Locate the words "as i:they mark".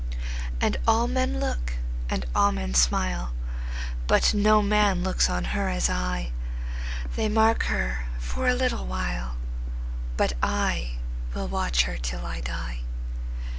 5.69-7.65